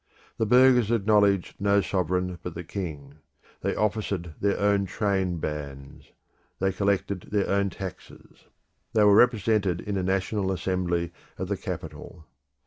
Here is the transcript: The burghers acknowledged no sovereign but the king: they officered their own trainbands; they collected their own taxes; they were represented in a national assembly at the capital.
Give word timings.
The 0.39 0.47
burghers 0.47 0.89
acknowledged 0.89 1.57
no 1.61 1.79
sovereign 1.79 2.39
but 2.41 2.55
the 2.55 2.63
king: 2.63 3.19
they 3.61 3.75
officered 3.75 4.33
their 4.41 4.59
own 4.59 4.87
trainbands; 4.87 6.11
they 6.57 6.71
collected 6.71 7.27
their 7.31 7.47
own 7.47 7.69
taxes; 7.69 8.45
they 8.93 9.03
were 9.03 9.13
represented 9.13 9.79
in 9.79 9.97
a 9.97 10.01
national 10.03 10.51
assembly 10.51 11.11
at 11.37 11.49
the 11.49 11.55
capital. 11.55 12.25